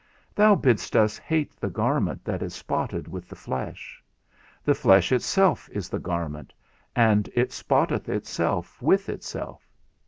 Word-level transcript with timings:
Thou 0.33 0.55
bidst 0.55 0.95
us 0.95 1.19
hate 1.19 1.55
the 1.59 1.69
garment 1.69 2.25
that 2.25 2.41
is 2.41 2.55
spotted 2.55 3.07
with 3.07 3.29
the 3.29 3.35
flesh. 3.35 4.03
The 4.63 4.73
flesh 4.73 5.11
itself 5.11 5.69
is 5.71 5.89
the 5.89 5.99
garment, 5.99 6.53
and 6.95 7.29
it 7.35 7.51
spotteth 7.51 8.09
itself 8.09 8.81
with 8.81 9.09
itself. 9.09 9.69